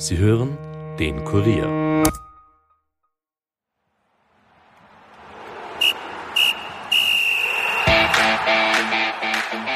[0.00, 0.56] Sie hören
[1.00, 1.66] den Kurier.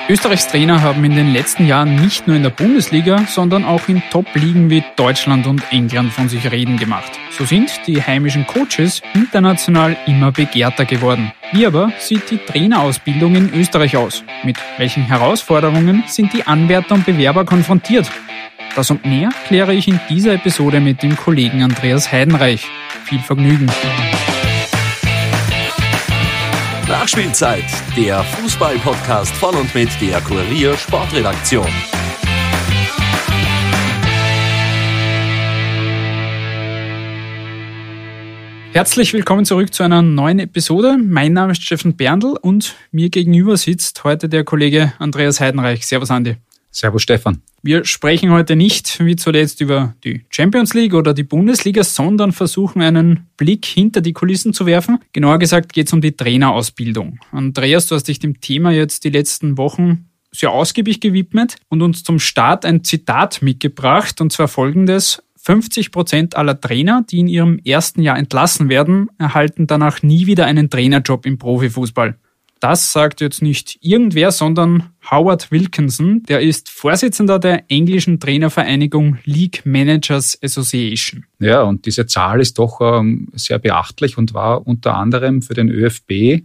[0.09, 4.01] Österreichs Trainer haben in den letzten Jahren nicht nur in der Bundesliga, sondern auch in
[4.11, 7.11] Top-Ligen wie Deutschland und England von sich reden gemacht.
[7.31, 11.33] So sind die heimischen Coaches international immer begehrter geworden.
[11.51, 14.23] Wie aber sieht die Trainerausbildung in Österreich aus?
[14.45, 18.09] Mit welchen Herausforderungen sind die Anwärter und Bewerber konfrontiert?
[18.75, 22.67] Das und mehr kläre ich in dieser Episode mit dem Kollegen Andreas Heidenreich.
[23.05, 23.67] Viel Vergnügen.
[26.89, 27.65] Nachspielzeit,
[27.95, 31.69] der Fußball-Podcast von und mit der Kurier Sportredaktion.
[38.73, 40.97] Herzlich willkommen zurück zu einer neuen Episode.
[40.97, 45.87] Mein Name ist Steffen Berndl und mir gegenüber sitzt heute der Kollege Andreas Heidenreich.
[45.87, 46.37] Servus Andi.
[46.71, 47.43] Servus Stefan.
[47.65, 52.83] Wir sprechen heute nicht wie zuletzt über die Champions League oder die Bundesliga, sondern versuchen
[52.83, 54.99] einen Blick hinter die Kulissen zu werfen.
[55.13, 57.21] Genauer gesagt geht es um die Trainerausbildung.
[57.31, 62.03] Andreas, du hast dich dem Thema jetzt die letzten Wochen sehr ausgiebig gewidmet und uns
[62.03, 65.23] zum Start ein Zitat mitgebracht, und zwar folgendes.
[65.37, 70.47] 50 Prozent aller Trainer, die in ihrem ersten Jahr entlassen werden, erhalten danach nie wieder
[70.47, 72.17] einen Trainerjob im Profifußball.
[72.63, 76.23] Das sagt jetzt nicht irgendwer, sondern Howard Wilkinson.
[76.29, 81.25] Der ist Vorsitzender der englischen Trainervereinigung League Managers Association.
[81.41, 85.71] Ja, und diese Zahl ist doch ähm, sehr beachtlich und war unter anderem für den
[85.71, 86.45] ÖFB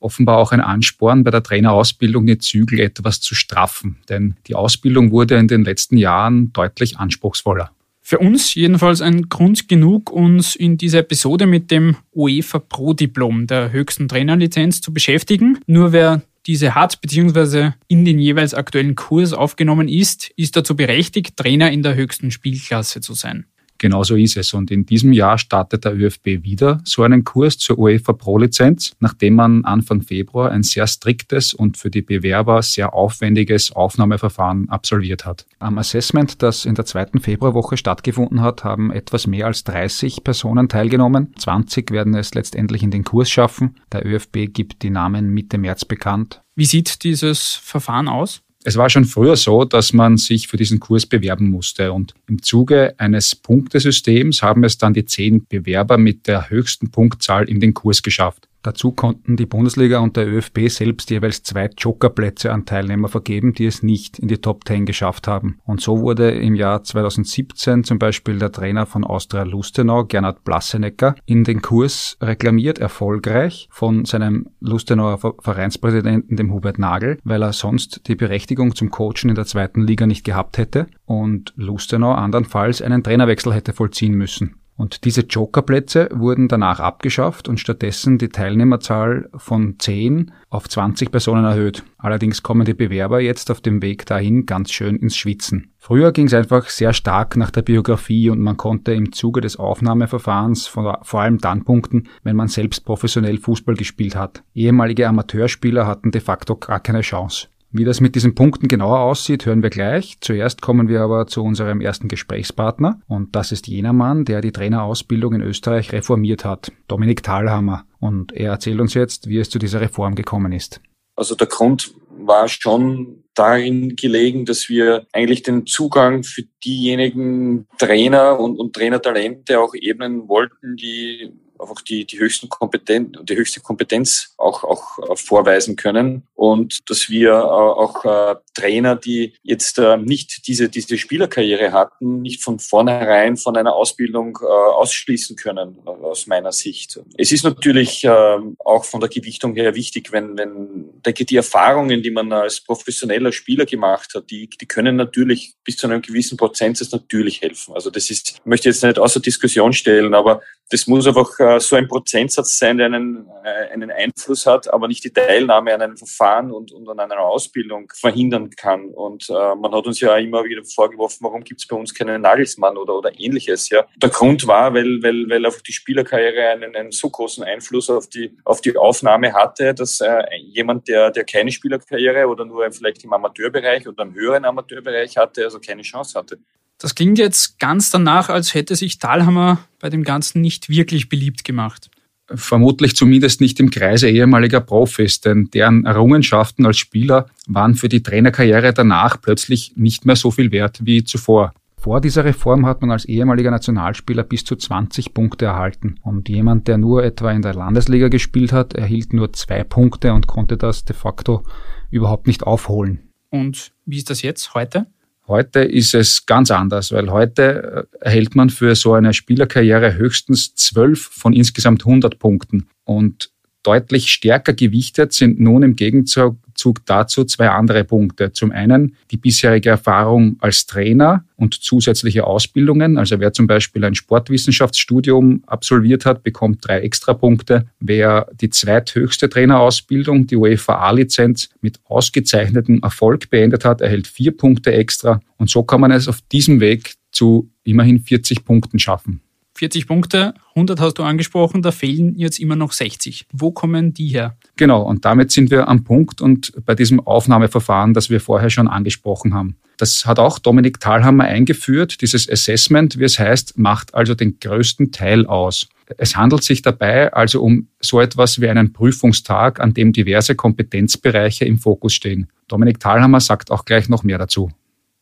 [0.00, 3.98] offenbar auch ein Ansporn, bei der Trainerausbildung die Zügel etwas zu straffen.
[4.08, 7.72] Denn die Ausbildung wurde in den letzten Jahren deutlich anspruchsvoller.
[8.12, 13.46] Für uns jedenfalls ein Grund genug, uns in dieser Episode mit dem UEFA Pro Diplom,
[13.46, 15.60] der höchsten Trainerlizenz, zu beschäftigen.
[15.66, 17.70] Nur wer diese hat bzw.
[17.88, 23.00] in den jeweils aktuellen Kurs aufgenommen ist, ist dazu berechtigt, Trainer in der höchsten Spielklasse
[23.00, 23.46] zu sein.
[23.82, 24.54] Genau so ist es.
[24.54, 29.34] Und in diesem Jahr startet der ÖFB wieder so einen Kurs zur UEFA Pro-Lizenz, nachdem
[29.34, 35.46] man Anfang Februar ein sehr striktes und für die Bewerber sehr aufwendiges Aufnahmeverfahren absolviert hat.
[35.58, 40.68] Am Assessment, das in der zweiten Februarwoche stattgefunden hat, haben etwas mehr als 30 Personen
[40.68, 41.34] teilgenommen.
[41.36, 43.80] 20 werden es letztendlich in den Kurs schaffen.
[43.90, 46.40] Der ÖFB gibt die Namen Mitte März bekannt.
[46.54, 48.42] Wie sieht dieses Verfahren aus?
[48.64, 52.42] Es war schon früher so, dass man sich für diesen Kurs bewerben musste und im
[52.42, 57.74] Zuge eines Punktesystems haben es dann die zehn Bewerber mit der höchsten Punktzahl in den
[57.74, 58.48] Kurs geschafft.
[58.62, 63.66] Dazu konnten die Bundesliga und der ÖFB selbst jeweils zwei Jokerplätze an Teilnehmer vergeben, die
[63.66, 65.58] es nicht in die Top 10 geschafft haben.
[65.64, 71.16] Und so wurde im Jahr 2017 zum Beispiel der Trainer von Austria Lustenau, Gernot Blassenecker,
[71.26, 78.06] in den Kurs reklamiert erfolgreich von seinem Lustenauer Vereinspräsidenten, dem Hubert Nagel, weil er sonst
[78.06, 83.02] die Berechtigung zum Coachen in der zweiten Liga nicht gehabt hätte und Lustenau andernfalls einen
[83.02, 84.61] Trainerwechsel hätte vollziehen müssen.
[84.82, 91.44] Und diese Jokerplätze wurden danach abgeschafft und stattdessen die Teilnehmerzahl von 10 auf 20 Personen
[91.44, 91.84] erhöht.
[91.98, 95.70] Allerdings kommen die Bewerber jetzt auf dem Weg dahin ganz schön ins Schwitzen.
[95.78, 99.56] Früher ging es einfach sehr stark nach der Biografie und man konnte im Zuge des
[99.56, 104.42] Aufnahmeverfahrens vor allem dann punkten, wenn man selbst professionell Fußball gespielt hat.
[104.52, 107.46] Ehemalige Amateurspieler hatten de facto gar keine Chance.
[107.74, 110.18] Wie das mit diesen Punkten genauer aussieht, hören wir gleich.
[110.20, 114.52] Zuerst kommen wir aber zu unserem ersten Gesprächspartner und das ist jener Mann, der die
[114.52, 117.86] Trainerausbildung in Österreich reformiert hat, Dominik Thalhammer.
[117.98, 120.82] Und er erzählt uns jetzt, wie es zu dieser Reform gekommen ist.
[121.16, 128.38] Also der Grund war schon darin gelegen, dass wir eigentlich den Zugang für diejenigen Trainer
[128.38, 131.32] und, und Trainertalente auch ebnen wollten, die
[131.62, 137.08] einfach die, die höchsten Kompetenz, die höchste Kompetenz auch, auch äh, vorweisen können und dass
[137.08, 143.36] wir äh, auch äh, Trainer, die jetzt nicht diese, diese Spielerkarriere hatten, nicht von vornherein
[143.36, 147.00] von einer Ausbildung ausschließen können, aus meiner Sicht.
[147.16, 152.02] Es ist natürlich äh, auch von der Gewichtung her wichtig, wenn, wenn, denke die Erfahrungen,
[152.02, 156.36] die man als professioneller Spieler gemacht hat, die, die können natürlich bis zu einem gewissen
[156.36, 157.74] Prozentsatz natürlich helfen.
[157.74, 160.42] Also das ist, möchte jetzt nicht außer Diskussion stellen, aber
[160.72, 164.88] das muss einfach äh, so ein Prozentsatz sein, der einen, äh, einen Einfluss hat, aber
[164.88, 168.86] nicht die Teilnahme an einem Verfahren und, und an einer Ausbildung verhindern kann.
[168.86, 172.22] Und äh, man hat uns ja immer wieder vorgeworfen, warum gibt es bei uns keinen
[172.22, 173.68] Nagelsmann oder, oder ähnliches.
[173.68, 173.84] Ja.
[173.96, 178.08] Der Grund war, weil, weil, weil einfach die Spielerkarriere einen, einen so großen Einfluss auf
[178.08, 183.04] die, auf die Aufnahme hatte, dass äh, jemand, der, der keine Spielerkarriere oder nur vielleicht
[183.04, 186.38] im Amateurbereich oder im höheren Amateurbereich hatte, also keine Chance hatte.
[186.78, 191.44] Das klingt jetzt ganz danach, als hätte sich Dahlhammer bei dem Ganzen nicht wirklich beliebt
[191.44, 191.90] gemacht.
[192.34, 198.02] Vermutlich zumindest nicht im Kreise ehemaliger Profis, denn deren Errungenschaften als Spieler waren für die
[198.02, 201.52] Trainerkarriere danach plötzlich nicht mehr so viel wert wie zuvor.
[201.82, 205.96] Vor dieser Reform hat man als ehemaliger Nationalspieler bis zu 20 Punkte erhalten.
[206.02, 210.28] Und jemand, der nur etwa in der Landesliga gespielt hat, erhielt nur zwei Punkte und
[210.28, 211.42] konnte das de facto
[211.90, 213.10] überhaupt nicht aufholen.
[213.30, 214.86] Und wie ist das jetzt heute?
[215.32, 220.54] Heute ist es ganz anders, weil heute äh, erhält man für so eine Spielerkarriere höchstens
[220.56, 222.68] zwölf von insgesamt 100 Punkten.
[222.84, 223.30] Und
[223.62, 226.36] deutlich stärker gewichtet sind nun im Gegenzug
[226.84, 228.32] dazu zwei andere Punkte.
[228.32, 232.98] Zum einen die bisherige Erfahrung als Trainer und zusätzliche Ausbildungen.
[232.98, 237.66] Also wer zum Beispiel ein Sportwissenschaftsstudium absolviert hat, bekommt drei Extrapunkte.
[237.80, 244.72] Wer die zweithöchste Trainerausbildung, die UEFA A-Lizenz, mit ausgezeichnetem Erfolg beendet hat, erhält vier Punkte
[244.72, 245.20] extra.
[245.38, 249.20] Und so kann man es auf diesem Weg zu immerhin 40 Punkten schaffen.
[249.62, 253.26] 40 Punkte, 100 hast du angesprochen, da fehlen jetzt immer noch 60.
[253.32, 254.36] Wo kommen die her?
[254.56, 258.66] Genau, und damit sind wir am Punkt und bei diesem Aufnahmeverfahren, das wir vorher schon
[258.66, 259.56] angesprochen haben.
[259.76, 262.02] Das hat auch Dominik Thalhammer eingeführt.
[262.02, 265.68] Dieses Assessment, wie es heißt, macht also den größten Teil aus.
[265.96, 271.44] Es handelt sich dabei also um so etwas wie einen Prüfungstag, an dem diverse Kompetenzbereiche
[271.44, 272.26] im Fokus stehen.
[272.48, 274.50] Dominik Thalhammer sagt auch gleich noch mehr dazu.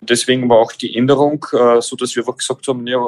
[0.00, 2.98] Deswegen war auch die Änderung, äh, so dass wir einfach gesagt haben, ja,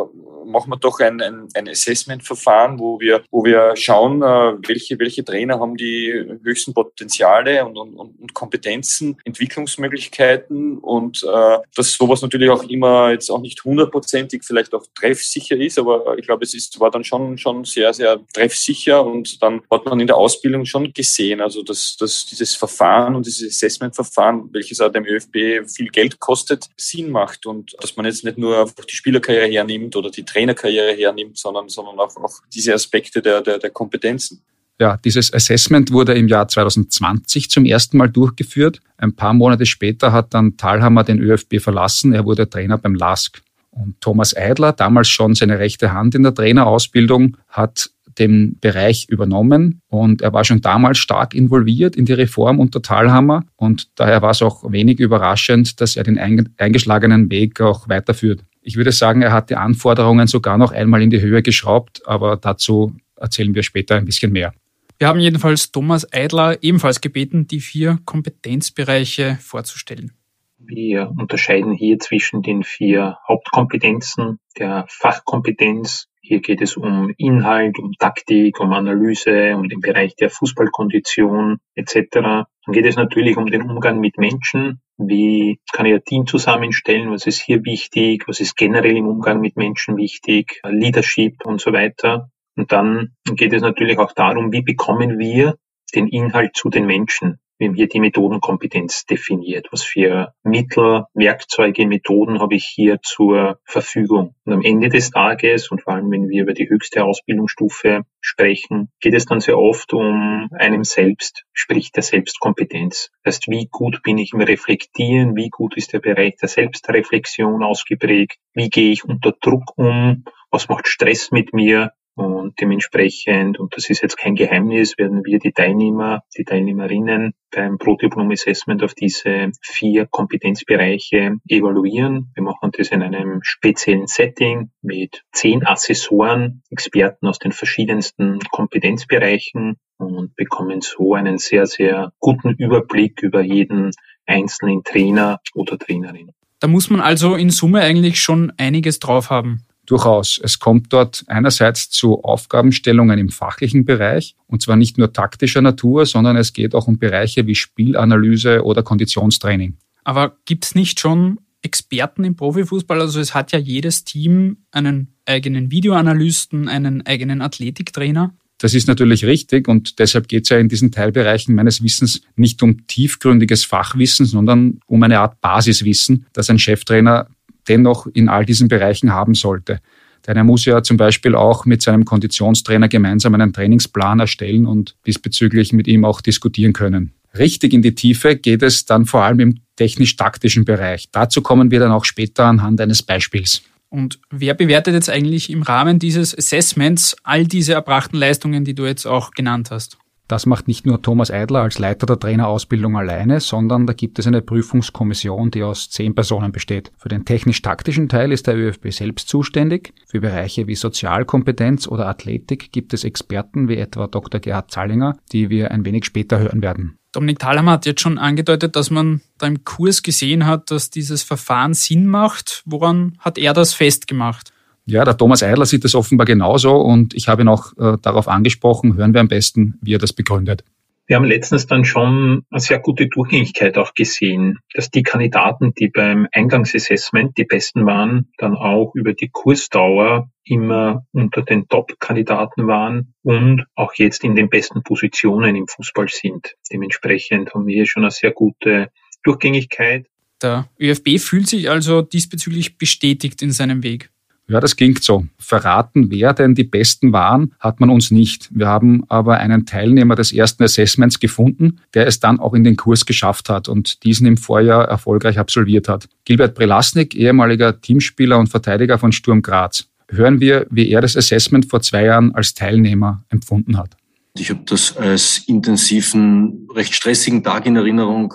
[0.45, 5.25] machen wir doch ein, ein, ein Assessment-Verfahren, wo wir, wo wir schauen, äh, welche, welche
[5.25, 6.13] Trainer haben die
[6.43, 13.31] höchsten Potenziale und, und, und Kompetenzen, Entwicklungsmöglichkeiten und äh, dass sowas natürlich auch immer jetzt
[13.31, 17.39] auch nicht hundertprozentig vielleicht auch treffsicher ist, aber ich glaube, es ist, war dann schon,
[17.39, 21.97] schon sehr, sehr treffsicher und dann hat man in der Ausbildung schon gesehen, also dass,
[21.97, 27.47] dass dieses Verfahren und dieses Assessment-Verfahren, welches auch dem ÖFB viel Geld kostet, Sinn macht
[27.47, 31.99] und dass man jetzt nicht nur die Spielerkarriere hernimmt oder die Trainerkarriere hernimmt, sondern, sondern
[31.99, 34.43] auch, auch diese Aspekte der, der, der Kompetenzen.
[34.81, 38.81] Ja, dieses Assessment wurde im Jahr 2020 zum ersten Mal durchgeführt.
[38.97, 42.13] Ein paar Monate später hat dann Thalhammer den ÖFB verlassen.
[42.13, 43.43] Er wurde Trainer beim LASK.
[43.71, 49.81] Und Thomas Eidler, damals schon seine rechte Hand in der Trainerausbildung, hat den Bereich übernommen
[49.89, 54.31] und er war schon damals stark involviert in die Reform unter Thalhammer und daher war
[54.31, 58.45] es auch wenig überraschend, dass er den eingeschlagenen Weg auch weiterführt.
[58.61, 62.37] Ich würde sagen, er hat die Anforderungen sogar noch einmal in die Höhe geschraubt, aber
[62.37, 64.53] dazu erzählen wir später ein bisschen mehr.
[64.99, 70.13] Wir haben jedenfalls Thomas Eidler ebenfalls gebeten, die vier Kompetenzbereiche vorzustellen.
[70.59, 77.93] Wir unterscheiden hier zwischen den vier Hauptkompetenzen der Fachkompetenz, hier geht es um Inhalt, um
[77.99, 82.07] Taktik, um Analyse, um den Bereich der Fußballkondition etc.
[82.13, 84.81] Dann geht es natürlich um den Umgang mit Menschen.
[84.97, 87.11] Wie kann ich ein Team zusammenstellen?
[87.11, 88.25] Was ist hier wichtig?
[88.29, 90.63] Was ist generell im Umgang mit Menschen wichtig?
[90.67, 92.31] Leadership und so weiter.
[92.57, 95.57] Und dann geht es natürlich auch darum, wie bekommen wir
[95.95, 97.42] den Inhalt zu den Menschen?
[97.63, 99.69] Wir haben hier die Methodenkompetenz definiert.
[99.71, 104.35] Was für Mittel, Werkzeuge, Methoden habe ich hier zur Verfügung?
[104.45, 108.91] Und am Ende des Tages und vor allem, wenn wir über die höchste Ausbildungsstufe sprechen,
[109.01, 113.13] geht es dann sehr oft um einem selbst, sprich der Selbstkompetenz.
[113.23, 115.37] Das heißt, wie gut bin ich im Reflektieren?
[115.37, 118.39] Wie gut ist der Bereich der Selbstreflexion ausgeprägt?
[118.55, 120.25] Wie gehe ich unter Druck um?
[120.51, 121.93] Was macht Stress mit mir?
[122.15, 127.79] Und dementsprechend, und das ist jetzt kein Geheimnis, werden wir die Teilnehmer, die Teilnehmerinnen beim
[127.79, 132.31] Pro-Diplom Assessment auf diese vier Kompetenzbereiche evaluieren.
[132.35, 139.79] Wir machen das in einem speziellen Setting mit zehn Assessoren, Experten aus den verschiedensten Kompetenzbereichen
[139.97, 143.91] und bekommen so einen sehr, sehr guten Überblick über jeden
[144.27, 146.33] einzelnen Trainer oder Trainerin.
[146.61, 149.65] Da muss man also in Summe eigentlich schon einiges drauf haben.
[149.87, 150.41] Durchaus.
[150.43, 156.07] Es kommt dort einerseits zu Aufgabenstellungen im fachlichen Bereich, und zwar nicht nur taktischer Natur,
[156.07, 159.77] sondern es geht auch um Bereiche wie Spielanalyse oder Konditionstraining.
[160.05, 163.01] Aber gibt es nicht schon Experten im Profifußball?
[163.01, 168.35] Also es hat ja jedes Team einen eigenen Videoanalysten, einen eigenen Athletiktrainer.
[168.59, 172.63] Das ist natürlich richtig und deshalb geht es ja in diesen Teilbereichen meines Wissens nicht
[172.63, 177.27] um tiefgründiges Fachwissen, sondern um eine Art Basiswissen, das ein Cheftrainer
[177.69, 179.81] dennoch in all diesen Bereichen haben sollte.
[180.27, 184.97] Denn er muss ja zum Beispiel auch mit seinem Konditionstrainer gemeinsam einen Trainingsplan erstellen und
[185.07, 187.13] diesbezüglich mit ihm auch diskutieren können.
[187.37, 191.09] Richtig in die Tiefe geht es dann vor allem im technisch-taktischen Bereich.
[191.11, 193.63] Dazu kommen wir dann auch später anhand eines Beispiels.
[193.89, 198.87] Und wer bewertet jetzt eigentlich im Rahmen dieses Assessments all diese erbrachten Leistungen, die du
[198.87, 199.99] jetzt auch genannt hast?
[200.33, 204.27] Das macht nicht nur Thomas Eidler als Leiter der Trainerausbildung alleine, sondern da gibt es
[204.27, 206.91] eine Prüfungskommission, die aus zehn Personen besteht.
[206.97, 209.93] Für den technisch-taktischen Teil ist der ÖFB selbst zuständig.
[210.07, 214.41] Für Bereiche wie Sozialkompetenz oder Athletik gibt es Experten wie etwa Dr.
[214.41, 216.97] Gerhard Zallinger, die wir ein wenig später hören werden.
[217.13, 221.23] Dominik Thalhammer hat jetzt schon angedeutet, dass man da im Kurs gesehen hat, dass dieses
[221.23, 222.63] Verfahren Sinn macht.
[222.65, 224.52] Woran hat er das festgemacht?
[224.87, 228.29] Ja, der Thomas Eidler sieht das offenbar genauso und ich habe ihn auch äh, darauf
[228.29, 228.97] angesprochen.
[228.97, 230.65] Hören wir am besten, wie er das begründet.
[231.07, 235.89] Wir haben letztens dann schon eine sehr gute Durchgängigkeit auch gesehen, dass die Kandidaten, die
[235.89, 243.15] beim Eingangsassessment die besten waren, dann auch über die Kursdauer immer unter den Top-Kandidaten waren
[243.23, 246.55] und auch jetzt in den besten Positionen im Fußball sind.
[246.73, 248.91] Dementsprechend haben wir hier schon eine sehr gute
[249.25, 250.07] Durchgängigkeit.
[250.41, 254.11] Der ÖFB fühlt sich also diesbezüglich bestätigt in seinem Weg.
[254.49, 255.25] Ja, das klingt so.
[255.39, 258.51] Verraten, wer denn die Besten waren, hat man uns nicht.
[258.53, 262.77] Wir haben aber einen Teilnehmer des ersten Assessments gefunden, der es dann auch in den
[262.77, 266.09] Kurs geschafft hat und diesen im Vorjahr erfolgreich absolviert hat.
[266.25, 269.87] Gilbert Prelasnik, ehemaliger Teamspieler und Verteidiger von Sturm Graz.
[270.09, 273.97] Hören wir, wie er das Assessment vor zwei Jahren als Teilnehmer empfunden hat.
[274.35, 278.33] Ich habe das als intensiven, recht stressigen Tag in Erinnerung,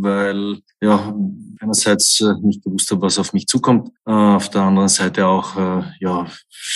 [0.00, 1.14] weil ja
[1.60, 3.90] einerseits äh, nicht gewusst habe, was auf mich zukommt.
[4.06, 6.26] Äh, auf der anderen Seite auch, äh, ja,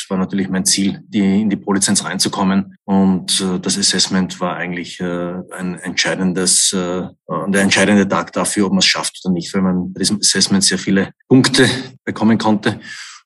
[0.08, 2.76] war natürlich mein Ziel, die, in die Pro-Lizenz reinzukommen.
[2.84, 7.14] Und das Assessment war eigentlich ein entscheidendes, der
[7.60, 10.78] entscheidende Tag dafür, ob man es schafft oder nicht, weil man bei diesem Assessment sehr
[10.78, 11.68] viele Punkte
[12.04, 12.80] bekommen konnte.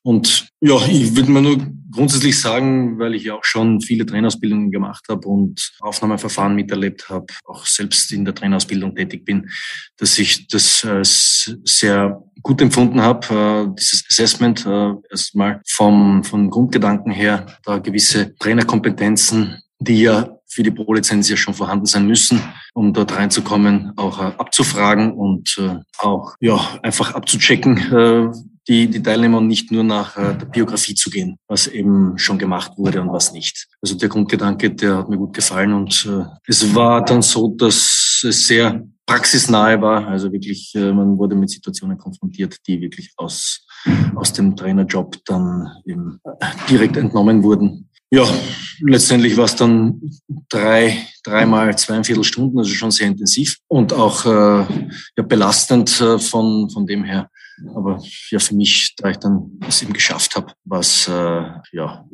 [0.05, 1.57] Und ja, ich würde mal nur
[1.89, 7.25] grundsätzlich sagen, weil ich ja auch schon viele Trainerausbildungen gemacht habe und Aufnahmeverfahren miterlebt habe,
[7.43, 9.49] auch selbst in der Trainerausbildung tätig bin,
[9.97, 16.51] dass ich das äh, sehr gut empfunden habe, äh, dieses Assessment äh, erstmal vom, vom
[16.51, 22.43] Grundgedanken her, da gewisse Trainerkompetenzen, die ja für die Pro-Lizenz ja schon vorhanden sein müssen,
[22.75, 25.59] um dort reinzukommen, auch abzufragen und
[25.97, 28.31] auch ja einfach abzuchecken,
[28.67, 32.73] die, die Teilnehmer nicht nur nach äh, der Biografie zu gehen, was eben schon gemacht
[32.77, 33.67] wurde und was nicht.
[33.81, 38.23] Also der Grundgedanke, der hat mir gut gefallen und äh, es war dann so, dass
[38.27, 40.07] es sehr praxisnahe war.
[40.07, 43.65] Also wirklich, äh, man wurde mit Situationen konfrontiert, die wirklich aus,
[44.15, 46.19] aus dem Trainerjob dann eben
[46.69, 47.89] direkt entnommen wurden.
[48.11, 48.25] Ja,
[48.81, 49.99] letztendlich war es dann
[50.49, 54.65] drei, dreimal zweieinviertel Stunden, also schon sehr intensiv und auch äh,
[55.17, 57.29] ja, belastend äh, von, von dem her
[57.73, 62.05] aber ja, für mich, da ich dann es eben geschafft habe, was äh, ja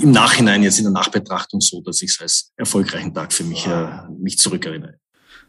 [0.00, 3.66] im Nachhinein jetzt in der Nachbetrachtung so, dass ich es als erfolgreichen Tag für mich
[3.66, 3.88] äh,
[4.18, 4.98] mich zurückerinnere.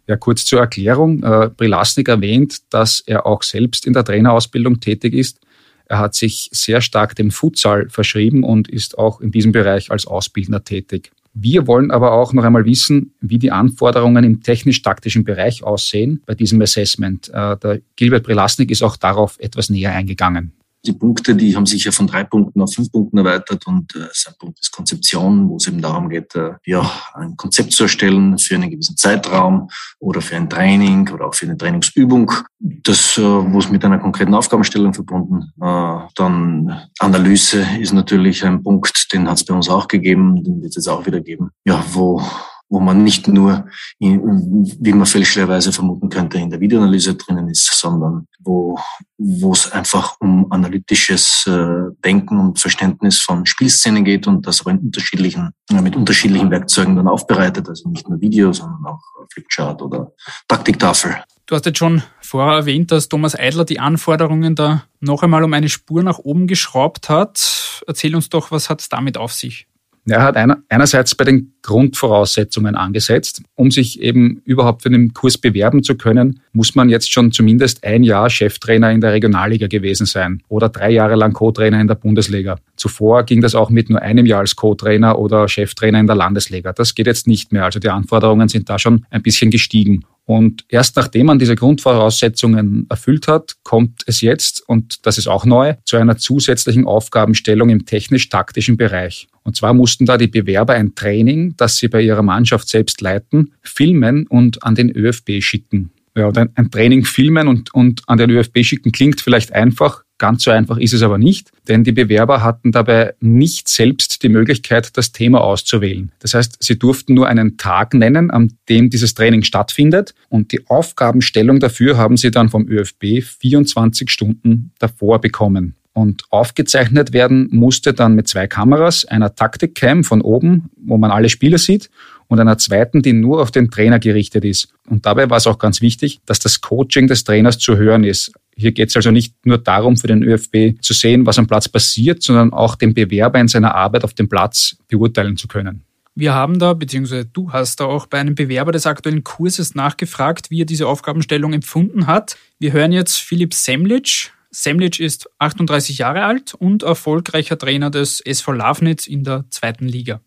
[0.08, 1.24] Ja, kurz zur Erklärung.
[1.24, 5.40] Äh, Brilasnik erwähnt, dass er auch selbst in der Trainerausbildung tätig ist.
[5.86, 10.06] Er hat sich sehr stark dem Futsal verschrieben und ist auch in diesem Bereich als
[10.06, 11.12] Ausbildner tätig.
[11.40, 16.34] Wir wollen aber auch noch einmal wissen, wie die Anforderungen im technisch-taktischen Bereich aussehen bei
[16.34, 17.30] diesem Assessment.
[17.30, 20.54] Äh, der Gilbert Prelasnik ist auch darauf etwas näher eingegangen.
[20.86, 24.08] Die Punkte, die haben sich ja von drei Punkten auf fünf Punkten erweitert und äh,
[24.14, 28.38] sein Punkt ist Konzeption, wo es eben darum geht, äh, ja, ein Konzept zu erstellen
[28.38, 29.70] für einen gewissen Zeitraum
[30.00, 32.32] oder für ein Training oder auch für eine Trainingsübung.
[32.60, 35.52] Das, äh, wo es mit einer konkreten Aufgabenstellung verbunden.
[35.62, 40.62] Äh, dann Analyse ist natürlich ein Punkt, den hat es bei uns auch gegeben, den
[40.62, 41.50] wird es jetzt auch wieder geben.
[41.66, 42.22] Ja, wo
[42.70, 43.66] wo man nicht nur,
[44.00, 48.78] in, wie man fälschlicherweise vermuten könnte, in der Videoanalyse drinnen ist, sondern wo,
[49.18, 54.72] wo es einfach um analytisches äh, Denken und Verständnis von Spielszenen geht und das aber
[54.72, 59.82] in unterschiedlichen, äh, mit unterschiedlichen Werkzeugen dann aufbereitet, also nicht nur Video, sondern auch Flipchart
[59.82, 60.12] oder
[60.48, 61.18] Taktiktafel.
[61.46, 65.54] Du hast jetzt schon vorher erwähnt, dass Thomas Eidler die Anforderungen da noch einmal um
[65.54, 67.82] eine Spur nach oben geschraubt hat.
[67.88, 69.68] Erzähl uns doch, was hat es damit auf sich?
[70.10, 73.42] Er hat einer, einerseits bei den Grundvoraussetzungen angesetzt.
[73.56, 77.84] Um sich eben überhaupt für den Kurs bewerben zu können, muss man jetzt schon zumindest
[77.84, 81.96] ein Jahr Cheftrainer in der Regionalliga gewesen sein oder drei Jahre lang Co-Trainer in der
[81.96, 82.58] Bundesliga.
[82.78, 86.72] Zuvor ging das auch mit nur einem Jahr als Co-Trainer oder Cheftrainer in der Landesliga.
[86.72, 87.66] Das geht jetzt nicht mehr.
[87.66, 90.06] Also die Anforderungen sind da schon ein bisschen gestiegen.
[90.28, 95.46] Und erst nachdem man diese Grundvoraussetzungen erfüllt hat, kommt es jetzt, und das ist auch
[95.46, 99.30] neu, zu einer zusätzlichen Aufgabenstellung im technisch-taktischen Bereich.
[99.44, 103.54] Und zwar mussten da die Bewerber ein Training, das sie bei ihrer Mannschaft selbst leiten,
[103.62, 105.92] filmen und an den ÖFB schicken.
[106.14, 110.44] Ja, ein, ein Training filmen und, und an den ÖFB schicken klingt vielleicht einfach, Ganz
[110.44, 114.98] so einfach ist es aber nicht, denn die Bewerber hatten dabei nicht selbst die Möglichkeit,
[114.98, 116.12] das Thema auszuwählen.
[116.20, 120.68] Das heißt, sie durften nur einen Tag nennen, an dem dieses Training stattfindet und die
[120.68, 125.76] Aufgabenstellung dafür haben sie dann vom ÖFB 24 Stunden davor bekommen.
[125.94, 131.28] Und aufgezeichnet werden musste dann mit zwei Kameras, einer Taktikcam von oben, wo man alle
[131.28, 131.90] Spieler sieht,
[132.28, 134.68] und einer zweiten, die nur auf den Trainer gerichtet ist.
[134.88, 138.32] Und dabei war es auch ganz wichtig, dass das Coaching des Trainers zu hören ist.
[138.58, 141.70] Hier geht es also nicht nur darum, für den ÖFB zu sehen, was am Platz
[141.70, 145.84] passiert, sondern auch den Bewerber in seiner Arbeit auf dem Platz beurteilen zu können.
[146.16, 150.50] Wir haben da, beziehungsweise du hast da auch bei einem Bewerber des aktuellen Kurses nachgefragt,
[150.50, 152.36] wie er diese Aufgabenstellung empfunden hat.
[152.58, 154.30] Wir hören jetzt Philipp Semlitsch.
[154.50, 160.22] Semlitsch ist 38 Jahre alt und erfolgreicher Trainer des SV Lavnitz in der zweiten Liga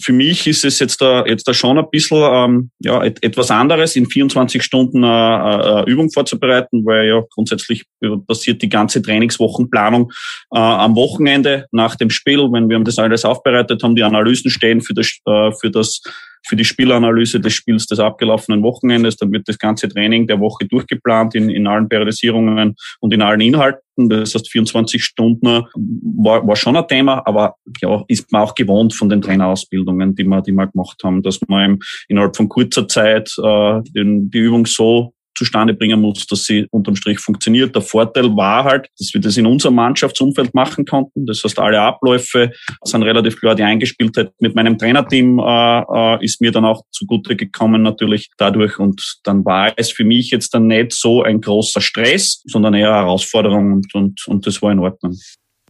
[0.00, 3.50] für mich ist es jetzt da, jetzt da schon ein bisschen ähm, ja, et, etwas
[3.50, 7.84] anderes, in 24 Stunden äh, äh, Übung vorzubereiten, weil ja grundsätzlich
[8.26, 10.10] passiert die ganze Trainingswochenplanung
[10.52, 14.80] äh, am Wochenende nach dem Spiel, wenn wir das alles aufbereitet haben, die Analysen stehen
[14.80, 16.00] für das, äh, für das
[16.46, 19.16] für die Spielanalyse des Spiels des abgelaufenen Wochenendes.
[19.16, 23.40] Dann wird das ganze Training der Woche durchgeplant in, in allen Periodisierungen und in allen
[23.40, 23.80] Inhalten.
[23.96, 28.94] Das heißt, 24 Stunden war, war schon ein Thema, aber ja, ist man auch gewohnt
[28.94, 33.34] von den Trainerausbildungen, die wir, die wir gemacht haben, dass man innerhalb von kurzer Zeit
[33.42, 37.74] äh, den, die Übung so zustande bringen muss, dass sie unterm Strich funktioniert.
[37.74, 41.26] Der Vorteil war halt, dass wir das in unserem Mannschaftsumfeld machen konnten.
[41.26, 42.50] Das heißt, alle Abläufe
[42.84, 43.54] sind relativ klar.
[43.54, 48.78] Die Eingespieltheit mit meinem Trainerteam äh, äh, ist mir dann auch zugute gekommen natürlich dadurch.
[48.78, 52.94] Und dann war es für mich jetzt dann nicht so ein großer Stress, sondern eher
[52.94, 55.16] Herausforderung und, und, und das war in Ordnung.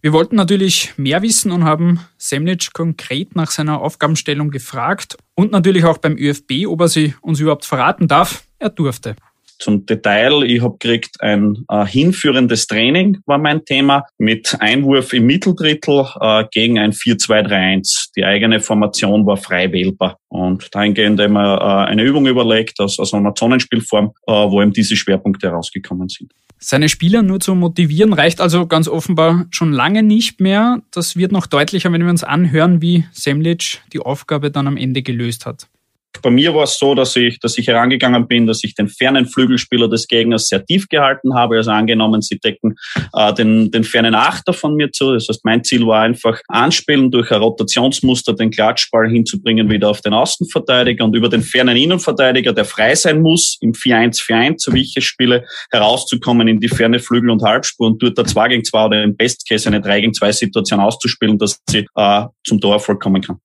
[0.03, 5.85] Wir wollten natürlich mehr wissen und haben Semnitsch konkret nach seiner Aufgabenstellung gefragt und natürlich
[5.85, 8.45] auch beim ÖFB, ob er sie uns überhaupt verraten darf.
[8.59, 9.17] Er durfte
[9.59, 10.43] zum Detail.
[10.45, 16.45] Ich habe gekriegt ein äh, hinführendes Training, war mein Thema, mit Einwurf im Mitteldrittel äh,
[16.51, 18.11] gegen ein 4-2-3-1.
[18.17, 20.19] Die eigene Formation war frei wählbar.
[20.29, 24.73] Und dahingehend haben wir äh, eine Übung überlegt aus, aus einer Zonenspielform, äh, wo eben
[24.73, 26.33] diese Schwerpunkte herausgekommen sind.
[26.59, 30.81] Seine Spieler nur zu motivieren reicht also ganz offenbar schon lange nicht mehr.
[30.91, 35.03] Das wird noch deutlicher, wenn wir uns anhören, wie Semlic die Aufgabe dann am Ende
[35.03, 35.69] gelöst hat.
[36.23, 39.27] Bei mir war es so, dass ich, dass ich herangegangen bin, dass ich den fernen
[39.27, 41.57] Flügelspieler des Gegners sehr tief gehalten habe.
[41.57, 42.77] Also angenommen, sie decken
[43.15, 45.13] äh, den, den fernen Achter von mir zu.
[45.13, 50.01] Das heißt, mein Ziel war einfach anspielen, durch ein Rotationsmuster den Klatschball hinzubringen wieder auf
[50.01, 54.83] den Außenverteidiger und über den fernen Innenverteidiger, der frei sein muss, im 4-1-4-1, so wie
[54.83, 58.65] ich es spiele, herauszukommen in die ferne Flügel- und Halbspur und dort der 2 gegen
[58.65, 62.61] 2 oder im Best Case eine 3 gegen 2 Situation auszuspielen, dass sie äh, zum
[62.61, 63.39] Torerfolg kommen kann.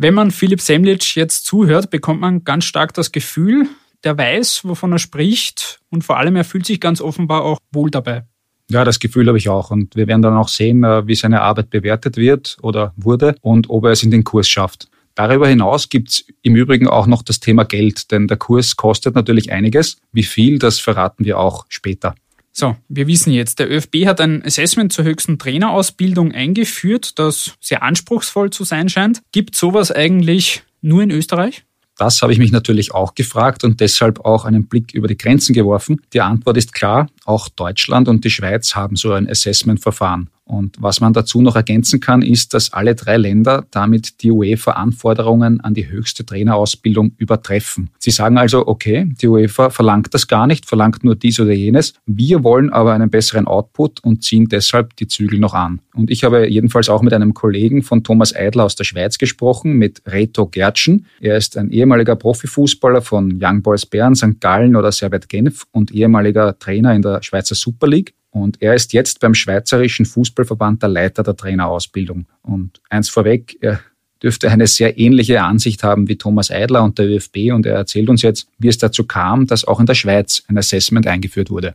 [0.00, 3.66] Wenn man Philipp Semlitsch jetzt zuhört, bekommt man ganz stark das Gefühl,
[4.04, 7.90] der weiß, wovon er spricht und vor allem er fühlt sich ganz offenbar auch wohl
[7.90, 8.22] dabei.
[8.70, 9.72] Ja, das Gefühl habe ich auch.
[9.72, 13.70] Und wir werden dann auch sehen, äh, wie seine Arbeit bewertet wird oder wurde und
[13.70, 14.88] ob er es in den Kurs schafft.
[15.16, 19.16] Darüber hinaus gibt es im Übrigen auch noch das Thema Geld, denn der Kurs kostet
[19.16, 19.96] natürlich einiges.
[20.12, 22.14] Wie viel, das verraten wir auch später.
[22.58, 27.84] So, wir wissen jetzt, der ÖFB hat ein Assessment zur höchsten Trainerausbildung eingeführt, das sehr
[27.84, 29.22] anspruchsvoll zu sein scheint.
[29.30, 31.64] Gibt sowas eigentlich nur in Österreich?
[31.96, 35.52] Das habe ich mich natürlich auch gefragt und deshalb auch einen Blick über die Grenzen
[35.52, 36.00] geworfen.
[36.12, 40.30] Die Antwort ist klar, auch Deutschland und die Schweiz haben so ein Assessment-Verfahren.
[40.48, 45.60] Und was man dazu noch ergänzen kann, ist, dass alle drei Länder damit die UEFA-Anforderungen
[45.60, 47.90] an die höchste Trainerausbildung übertreffen.
[47.98, 51.92] Sie sagen also, okay, die UEFA verlangt das gar nicht, verlangt nur dies oder jenes.
[52.06, 55.80] Wir wollen aber einen besseren Output und ziehen deshalb die Zügel noch an.
[55.94, 59.74] Und ich habe jedenfalls auch mit einem Kollegen von Thomas Eidler aus der Schweiz gesprochen,
[59.74, 61.04] mit Reto Gertschen.
[61.20, 64.40] Er ist ein ehemaliger Profifußballer von Young Boys Bern, St.
[64.40, 68.14] Gallen oder Servet Genf und ehemaliger Trainer in der Schweizer Super League.
[68.30, 72.26] Und er ist jetzt beim Schweizerischen Fußballverband der Leiter der Trainerausbildung.
[72.42, 73.80] Und eins vorweg, er
[74.22, 77.52] dürfte eine sehr ähnliche Ansicht haben wie Thomas Eidler und der ÖFB.
[77.52, 80.58] Und er erzählt uns jetzt, wie es dazu kam, dass auch in der Schweiz ein
[80.58, 81.74] Assessment eingeführt wurde.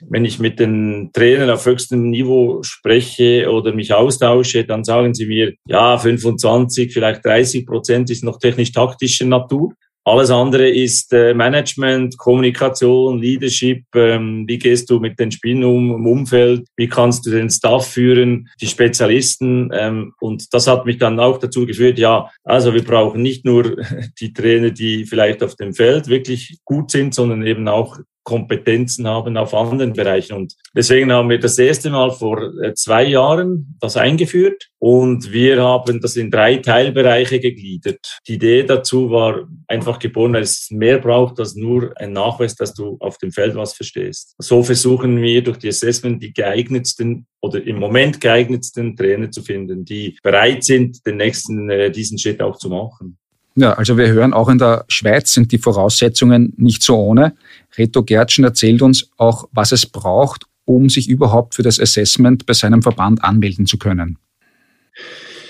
[0.00, 5.26] Wenn ich mit den Trainern auf höchstem Niveau spreche oder mich austausche, dann sagen sie
[5.26, 9.72] mir, ja, 25, vielleicht 30 Prozent ist noch technisch-taktischer Natur.
[10.08, 13.82] Alles andere ist äh, Management, Kommunikation, Leadership.
[13.92, 16.64] Ähm, wie gehst du mit den Spielen um im Umfeld?
[16.76, 19.68] Wie kannst du den Staff führen, die Spezialisten?
[19.74, 23.78] Ähm, und das hat mich dann auch dazu geführt, ja, also wir brauchen nicht nur
[24.20, 29.36] die Trainer, die vielleicht auf dem Feld wirklich gut sind, sondern eben auch Kompetenzen haben
[29.36, 30.34] auf anderen Bereichen.
[30.34, 35.62] Und deswegen haben wir das erste Mal vor äh, zwei Jahren das eingeführt und wir
[35.62, 38.18] haben das in drei Teilbereiche gegliedert.
[38.26, 42.74] Die Idee dazu war einfach geboren, weil es mehr braucht als nur ein Nachweis, dass
[42.74, 44.34] du auf dem Feld was verstehst.
[44.38, 49.84] So versuchen wir durch die Assessment die geeignetsten oder im Moment geeignetsten Trainer zu finden,
[49.84, 53.18] die bereit sind, den nächsten, äh, diesen Schritt auch zu machen.
[53.58, 57.34] Ja, also wir hören, auch in der Schweiz sind die Voraussetzungen nicht so ohne.
[57.76, 62.52] Reto Gertschen erzählt uns auch, was es braucht, um sich überhaupt für das Assessment bei
[62.52, 64.18] seinem Verband anmelden zu können.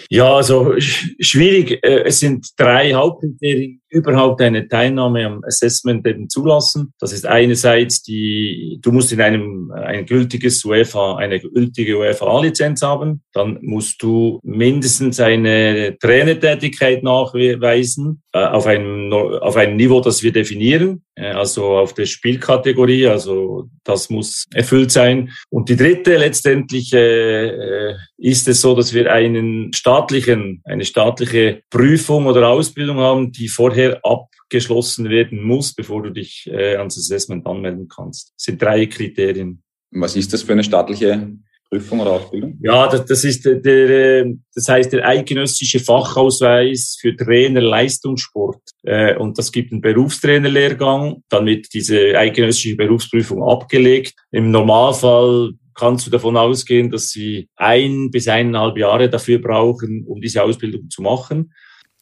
[0.08, 1.82] Ja, also schwierig.
[1.82, 6.92] Äh, es sind drei Hauptkriterien überhaupt eine Teilnahme am Assessment eben zulassen.
[6.98, 12.82] Das ist einerseits die, du musst in einem ein gültiges UEFA, eine gültige UEFA A-Lizenz
[12.82, 13.22] haben.
[13.32, 20.32] Dann musst du mindestens eine Trainertätigkeit nachweisen äh, auf einem auf einem Niveau, das wir
[20.32, 23.06] definieren, äh, also auf der Spielkategorie.
[23.06, 25.30] Also das muss erfüllt sein.
[25.48, 32.26] Und die dritte letztendlich äh, ist es so, dass wir einen staatlichen, eine staatliche Prüfung
[32.26, 37.88] oder Ausbildung haben, die vorher abgeschlossen werden muss, bevor du dich äh, ans Assessment anmelden
[37.88, 38.32] kannst.
[38.36, 39.62] Das sind drei Kriterien.
[39.90, 41.30] Was ist das für eine staatliche
[41.68, 42.58] Prüfung oder Ausbildung?
[42.62, 48.60] Ja, das, das ist der, der, das heißt der eidgenössische Fachausweis für Trainer Leistungssport.
[48.82, 51.22] Äh, und das gibt einen Berufstrainerlehrgang.
[51.28, 54.14] Dann wird diese eidgenössische Berufsprüfung abgelegt.
[54.30, 60.20] Im Normalfall kannst du davon ausgehen, dass sie ein bis eineinhalb Jahre dafür brauchen, um
[60.20, 61.52] diese Ausbildung zu machen.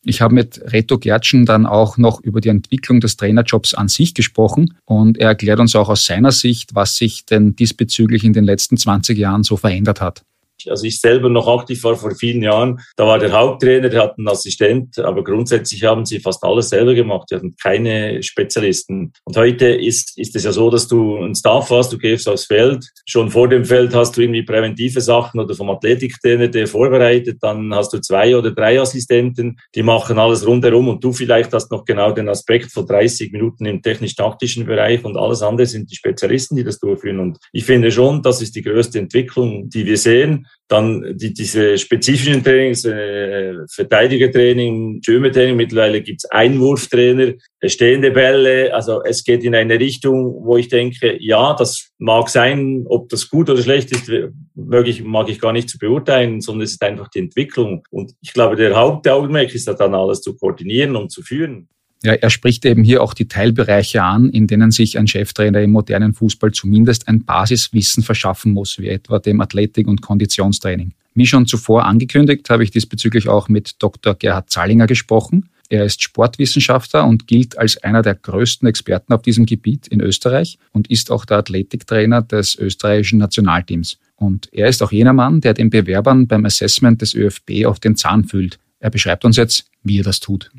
[0.04, 4.14] Ich habe mit Reto Gertschen dann auch noch über die Entwicklung des Trainerjobs an sich
[4.14, 8.44] gesprochen und er erklärt uns auch aus seiner Sicht, was sich denn diesbezüglich in den
[8.44, 10.24] letzten 20 Jahren so verändert hat
[10.70, 14.18] also ich selber noch aktiv war vor vielen Jahren, da war der Haupttrainer, der hat
[14.18, 17.28] einen Assistent, aber grundsätzlich haben sie fast alles selber gemacht.
[17.30, 19.12] Die hatten keine Spezialisten.
[19.24, 22.46] Und heute ist, ist es ja so, dass du einen Staff hast, du gehst aufs
[22.46, 22.84] Feld.
[23.06, 27.38] Schon vor dem Feld hast du irgendwie präventive Sachen oder vom Athletiktrainer, der vorbereitet.
[27.40, 31.70] Dann hast du zwei oder drei Assistenten, die machen alles rundherum und du vielleicht hast
[31.70, 35.96] noch genau den Aspekt von 30 Minuten im technisch-taktischen Bereich und alles andere sind die
[35.96, 37.20] Spezialisten, die das durchführen.
[37.20, 40.46] Und ich finde schon, das ist die größte Entwicklung, die wir sehen.
[40.68, 47.34] Dann die, diese spezifischen Trainings, äh, Verteidigertraining, Stürmertraining, mittlerweile gibt's Einwurftrainer,
[47.66, 48.74] stehende Bälle.
[48.74, 53.28] Also es geht in eine Richtung, wo ich denke, ja, das mag sein, ob das
[53.28, 54.10] gut oder schlecht ist,
[54.54, 57.82] mag ich, mag ich gar nicht zu beurteilen, sondern es ist einfach die Entwicklung.
[57.90, 61.68] Und ich glaube, der Hauptaugenmerk ist dann alles zu koordinieren und zu führen.
[62.04, 65.72] Ja, er spricht eben hier auch die Teilbereiche an, in denen sich ein Cheftrainer im
[65.72, 70.92] modernen Fußball zumindest ein Basiswissen verschaffen muss, wie etwa dem Athletik- und Konditionstraining.
[71.14, 74.14] Wie schon zuvor angekündigt, habe ich diesbezüglich auch mit Dr.
[74.16, 75.48] Gerhard Zahlinger gesprochen.
[75.70, 80.58] Er ist Sportwissenschaftler und gilt als einer der größten Experten auf diesem Gebiet in Österreich
[80.72, 83.98] und ist auch der Athletiktrainer des österreichischen Nationalteams.
[84.16, 87.96] Und er ist auch jener Mann, der den Bewerbern beim Assessment des ÖFB auf den
[87.96, 88.58] Zahn fühlt.
[88.78, 90.50] Er beschreibt uns jetzt, wie er das tut.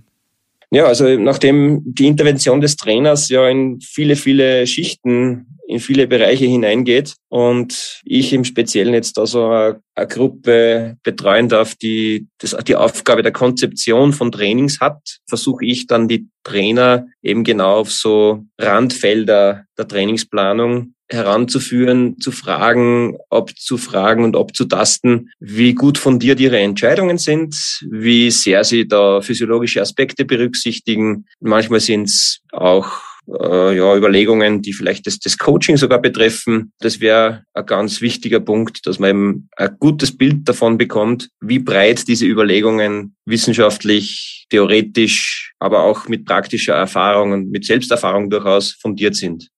[0.72, 6.46] Ja, also nachdem die Intervention des Trainers ja in viele, viele Schichten, in viele Bereiche
[6.46, 12.76] hineingeht und ich im Speziellen jetzt also eine, eine Gruppe betreuen darf, die das, die
[12.76, 18.44] Aufgabe der Konzeption von Trainings hat, versuche ich dann die Trainer eben genau auf so
[18.60, 25.98] Randfelder der Trainingsplanung heranzuführen, zu fragen, ob zu fragen und ob zu tasten, wie gut
[25.98, 27.56] fundiert ihre Entscheidungen sind,
[27.90, 31.26] wie sehr sie da physiologische Aspekte berücksichtigen.
[31.40, 32.92] Manchmal sind es auch
[33.28, 36.72] äh, ja, Überlegungen, die vielleicht das, das Coaching sogar betreffen.
[36.80, 41.60] Das wäre ein ganz wichtiger Punkt, dass man eben ein gutes Bild davon bekommt, wie
[41.60, 49.16] breit diese Überlegungen wissenschaftlich, theoretisch, aber auch mit praktischer Erfahrung und mit Selbsterfahrung durchaus fundiert
[49.16, 49.50] sind.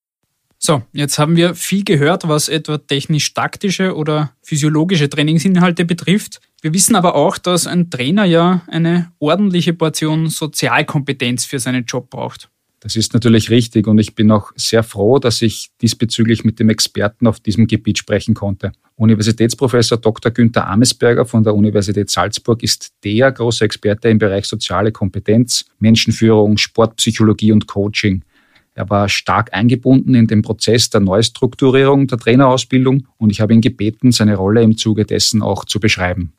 [0.68, 6.42] So, jetzt haben wir viel gehört, was etwa technisch-taktische oder physiologische Trainingsinhalte betrifft.
[6.62, 12.10] Wir wissen aber auch, dass ein Trainer ja eine ordentliche Portion Sozialkompetenz für seinen Job
[12.10, 12.50] braucht.
[12.82, 16.70] Das ist natürlich richtig und ich bin auch sehr froh, dass ich diesbezüglich mit dem
[16.70, 18.74] Experten auf diesem Gebiet sprechen konnte.
[18.98, 20.34] Universitätsprofessor Dr.
[20.34, 26.58] Günther Amesberger von der Universität Salzburg ist der große Experte im Bereich soziale Kompetenz, Menschenführung,
[26.58, 28.24] Sportpsychologie und Coaching.
[28.78, 33.62] Er war stark eingebunden in den Prozess der Neustrukturierung der Trainerausbildung und ich habe ihn
[33.62, 36.34] gebeten, seine Rolle im Zuge dessen auch zu beschreiben.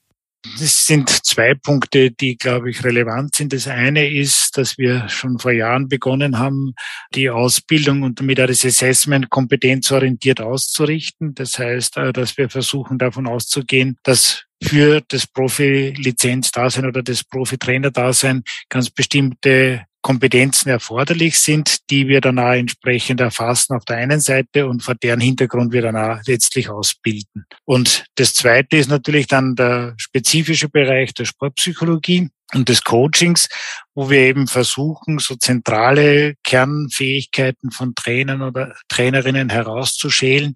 [0.55, 3.53] Es sind zwei Punkte, die, glaube ich, relevant sind.
[3.53, 6.75] Das eine ist, dass wir schon vor Jahren begonnen haben,
[7.13, 11.35] die Ausbildung und damit auch das Assessment kompetenzorientiert auszurichten.
[11.35, 18.43] Das heißt, äh, dass wir versuchen, davon auszugehen, dass für das Profi-Lizenz-Dasein oder das Profi-Trainer-Dasein
[18.69, 24.67] ganz bestimmte Kompetenzen erforderlich sind, die wir dann auch entsprechend erfassen auf der einen Seite
[24.67, 27.47] und vor deren Hintergrund wir dann auch letztlich ausbilden.
[27.65, 33.49] Und das Zweite ist natürlich dann der spezifische Bereich der Sportpsychologie und des Coachings,
[33.95, 40.55] wo wir eben versuchen, so zentrale Kernfähigkeiten von Trainern oder Trainerinnen herauszuschälen.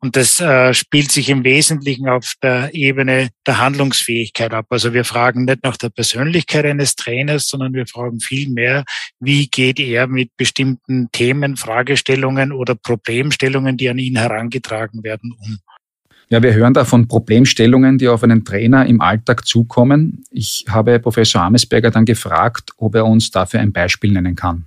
[0.00, 4.66] Und das äh, spielt sich im Wesentlichen auf der Ebene der Handlungsfähigkeit ab.
[4.70, 8.84] Also wir fragen nicht nach der Persönlichkeit eines Trainers, sondern wir fragen vielmehr,
[9.18, 15.58] wie geht er mit bestimmten Themen, Fragestellungen oder Problemstellungen, die an ihn herangetragen werden, um.
[16.32, 20.22] Ja, wir hören da von Problemstellungen, die auf einen Trainer im Alltag zukommen.
[20.30, 24.66] Ich habe Professor Amesberger dann gefragt, ob er uns dafür ein Beispiel nennen kann.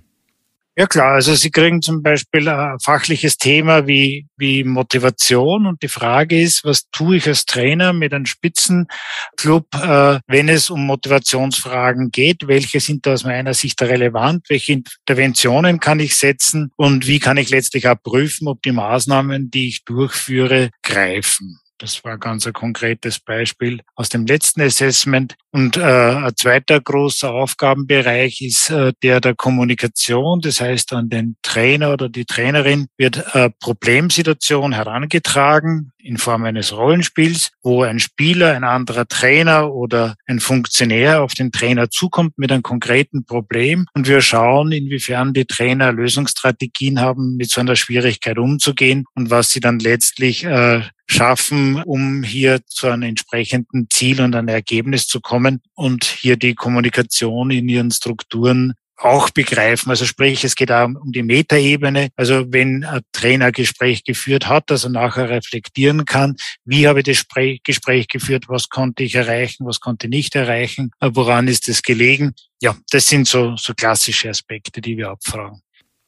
[0.76, 5.88] Ja klar, also Sie kriegen zum Beispiel ein fachliches Thema wie, wie Motivation und die
[5.88, 12.10] Frage ist, was tue ich als Trainer mit einem Spitzenclub, äh, wenn es um Motivationsfragen
[12.10, 12.48] geht?
[12.48, 14.46] Welche sind da aus meiner Sicht relevant?
[14.48, 16.72] Welche Interventionen kann ich setzen?
[16.74, 21.60] Und wie kann ich letztlich auch prüfen, ob die Maßnahmen, die ich durchführe, greifen?
[21.78, 25.34] Das war ganz ein konkretes Beispiel aus dem letzten Assessment.
[25.50, 30.40] Und äh, ein zweiter großer Aufgabenbereich ist äh, der der Kommunikation.
[30.40, 36.72] Das heißt, an den Trainer oder die Trainerin wird eine Problemsituation herangetragen in Form eines
[36.72, 42.52] Rollenspiels, wo ein Spieler, ein anderer Trainer oder ein Funktionär auf den Trainer zukommt mit
[42.52, 43.86] einem konkreten Problem.
[43.94, 49.50] Und wir schauen, inwiefern die Trainer Lösungsstrategien haben, mit so einer Schwierigkeit umzugehen und was
[49.50, 55.20] sie dann letztlich äh, schaffen, um hier zu einem entsprechenden Ziel und einem Ergebnis zu
[55.20, 59.90] kommen und hier die Kommunikation in ihren Strukturen auch begreifen.
[59.90, 62.08] Also sprich, es geht auch um die Metaebene.
[62.16, 67.06] Also wenn ein Trainer Gespräch geführt hat, dass er nachher reflektieren kann, wie habe ich
[67.06, 67.24] das
[67.64, 72.34] Gespräch geführt, was konnte ich erreichen, was konnte ich nicht erreichen, woran ist es gelegen.
[72.62, 75.60] Ja, das sind so, so klassische Aspekte, die wir abfragen.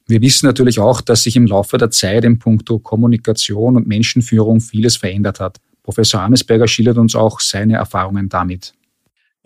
[0.09, 4.61] Wir wissen natürlich auch, dass sich im Laufe der Zeit in puncto Kommunikation und Menschenführung
[4.61, 5.57] vieles verändert hat.
[5.83, 8.73] Professor Amesberger schildert uns auch seine Erfahrungen damit.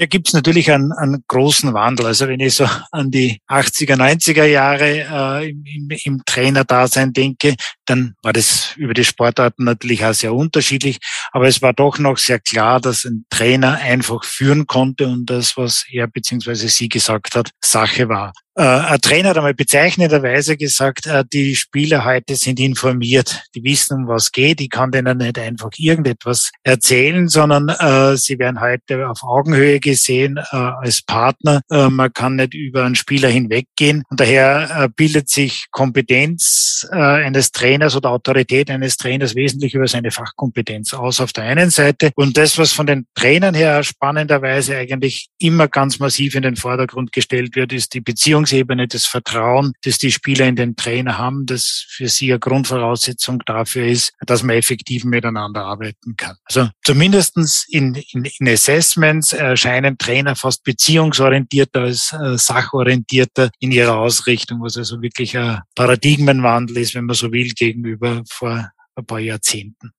[0.02, 2.08] Ja, gibt es natürlich einen, einen großen Wandel.
[2.08, 7.54] Also wenn ich so an die 80er, 90er Jahre äh, im, im, Trainerdasein denke,
[7.86, 10.98] dann war das über die Sportarten natürlich auch sehr unterschiedlich.
[11.32, 15.56] Aber es war doch noch sehr klar, dass ein Trainer einfach führen konnte und das,
[15.56, 16.56] was er bzw.
[16.56, 18.34] sie gesagt hat, Sache war.
[18.56, 24.04] Äh, ein Trainer hat einmal bezeichnenderweise gesagt, äh, die Spieler heute sind informiert, die wissen,
[24.04, 24.60] um was geht.
[24.60, 30.38] Ich kann denen nicht einfach irgendetwas erzählen, sondern äh, sie werden heute auf Augenhöhe gesehen
[30.38, 31.62] als Partner.
[31.70, 34.04] man kann nicht über einen Spieler hinweggehen.
[34.10, 40.94] Und daher bildet sich Kompetenz eines Trainers oder Autorität eines Trainers wesentlich über seine Fachkompetenz
[40.94, 42.12] aus auf der einen Seite.
[42.16, 47.12] Und das, was von den Trainern her spannenderweise eigentlich immer ganz massiv in den Vordergrund
[47.12, 51.46] gestellt wird, ist die Beziehung Beziehungsebene, das Vertrauen, das die Spieler in den Trainer haben,
[51.46, 56.36] das für sie eine Grundvoraussetzung dafür ist, dass man effektiv miteinander arbeiten kann.
[56.46, 63.98] Also zumindestens in, in, in Assessments erscheinen Trainer fast beziehungsorientierter als äh, sachorientierter in ihrer
[63.98, 69.20] Ausrichtung, was also wirklich ein Paradigmenwandel ist, wenn man so will, gegenüber vor ein paar
[69.20, 69.92] Jahrzehnten.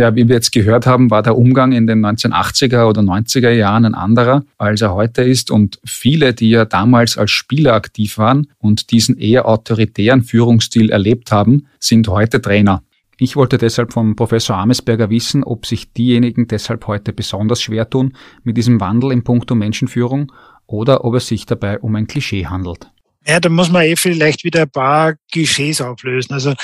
[0.00, 3.84] Ja, wie wir jetzt gehört haben, war der Umgang in den 1980er oder 90er Jahren
[3.84, 5.50] ein anderer, als er heute ist.
[5.50, 11.32] Und viele, die ja damals als Spieler aktiv waren und diesen eher autoritären Führungsstil erlebt
[11.32, 12.84] haben, sind heute Trainer.
[13.18, 18.12] Ich wollte deshalb vom Professor Amesberger wissen, ob sich diejenigen deshalb heute besonders schwer tun
[18.44, 20.30] mit diesem Wandel in puncto Menschenführung
[20.68, 22.88] oder ob es sich dabei um ein Klischee handelt.
[23.28, 26.32] Ja, da muss man eh vielleicht wieder ein paar Klischees auflösen.
[26.32, 26.54] Also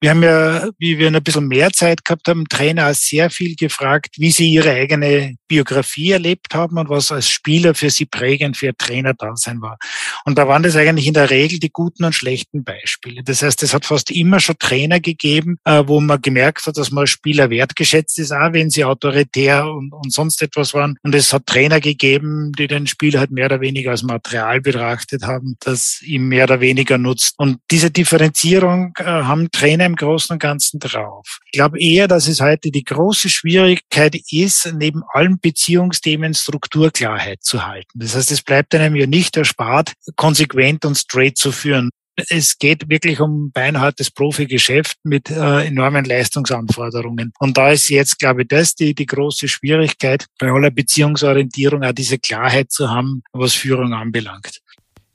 [0.00, 4.16] wir haben ja, wie wir ein bisschen mehr Zeit gehabt haben, Trainer sehr viel gefragt,
[4.18, 8.76] wie sie ihre eigene Biografie erlebt haben und was als Spieler für sie prägend für
[8.76, 9.78] Trainer da sein war.
[10.24, 13.22] Und da waren das eigentlich in der Regel die guten und schlechten Beispiele.
[13.22, 16.90] Das heißt, es hat fast immer schon Trainer gegeben, äh, wo man gemerkt hat, dass
[16.90, 20.96] man als Spieler wertgeschätzt ist, auch wenn sie autoritär und, und sonst etwas waren.
[21.04, 25.22] Und es hat Trainer gegeben, die den Spieler halt mehr oder weniger als Material betrachtet
[25.22, 27.34] haben, das ihm mehr oder weniger nutzt.
[27.38, 31.38] Und diese Differenzierung äh, haben Trainer im Großen und Ganzen drauf.
[31.46, 37.66] Ich glaube eher, dass es heute die große Schwierigkeit ist, neben allen Beziehungsthemen Strukturklarheit zu
[37.66, 37.98] halten.
[37.98, 41.90] Das heißt, es bleibt einem ja nicht erspart, konsequent und straight zu führen
[42.28, 47.32] es geht wirklich um beinhartes Profigeschäft mit äh, enormen Leistungsanforderungen.
[47.38, 51.92] Und da ist jetzt, glaube ich, das die, die große Schwierigkeit, bei aller Beziehungsorientierung auch
[51.92, 54.60] diese Klarheit zu haben, was Führung anbelangt.